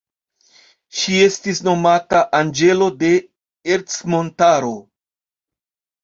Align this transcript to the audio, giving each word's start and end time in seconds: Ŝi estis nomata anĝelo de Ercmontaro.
Ŝi 0.99 1.17
estis 1.25 1.59
nomata 1.67 2.21
anĝelo 2.37 2.87
de 3.03 3.11
Ercmontaro. 3.75 4.71